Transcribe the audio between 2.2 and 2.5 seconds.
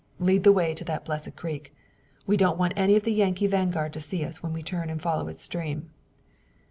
We